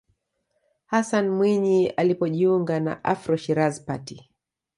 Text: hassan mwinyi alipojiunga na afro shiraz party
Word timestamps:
hassan 0.85 1.29
mwinyi 1.29 1.89
alipojiunga 1.89 2.77
na 2.85 3.03
afro 3.13 3.35
shiraz 3.43 3.75
party 3.85 4.17